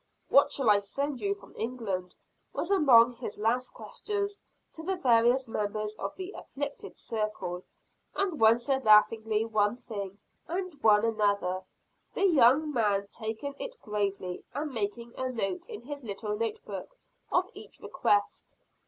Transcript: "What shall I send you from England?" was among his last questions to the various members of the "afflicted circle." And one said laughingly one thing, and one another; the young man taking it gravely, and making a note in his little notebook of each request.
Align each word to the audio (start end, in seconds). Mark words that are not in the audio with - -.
"What 0.29 0.51
shall 0.51 0.67
I 0.71 0.79
send 0.79 1.21
you 1.21 1.35
from 1.35 1.55
England?" 1.55 2.15
was 2.53 2.71
among 2.71 3.13
his 3.13 3.37
last 3.37 3.69
questions 3.71 4.39
to 4.73 4.81
the 4.81 4.95
various 4.95 5.47
members 5.47 5.93
of 5.97 6.15
the 6.15 6.33
"afflicted 6.35 6.97
circle." 6.97 7.63
And 8.15 8.39
one 8.39 8.57
said 8.57 8.83
laughingly 8.83 9.45
one 9.45 9.77
thing, 9.77 10.17
and 10.47 10.73
one 10.81 11.05
another; 11.05 11.63
the 12.15 12.25
young 12.25 12.73
man 12.73 13.09
taking 13.11 13.53
it 13.59 13.79
gravely, 13.79 14.43
and 14.55 14.71
making 14.73 15.13
a 15.19 15.29
note 15.31 15.67
in 15.67 15.83
his 15.83 16.03
little 16.03 16.35
notebook 16.35 16.97
of 17.31 17.51
each 17.53 17.79
request. 17.79 18.55